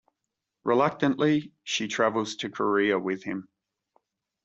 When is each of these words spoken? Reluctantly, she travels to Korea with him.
Reluctantly, 0.63 1.53
she 1.63 1.87
travels 1.87 2.35
to 2.37 2.49
Korea 2.49 2.97
with 2.97 3.21
him. 3.23 3.47